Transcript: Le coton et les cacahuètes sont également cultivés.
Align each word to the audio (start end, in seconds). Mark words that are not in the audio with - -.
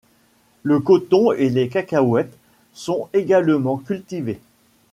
Le 0.63 0.79
coton 0.79 1.31
et 1.31 1.49
les 1.51 1.69
cacahuètes 1.69 2.35
sont 2.73 3.07
également 3.13 3.77
cultivés. 3.77 4.39